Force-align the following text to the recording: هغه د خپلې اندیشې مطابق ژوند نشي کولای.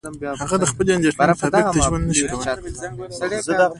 هغه 0.43 0.55
د 0.61 0.65
خپلې 0.71 0.89
اندیشې 0.93 1.17
مطابق 1.19 1.75
ژوند 1.85 2.03
نشي 2.09 2.25
کولای. 2.31 3.67